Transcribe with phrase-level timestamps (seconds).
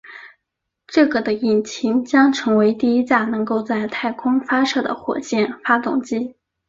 [0.87, 6.33] 这个的引擎将成为第一架能够在太空发射的火箭发动机。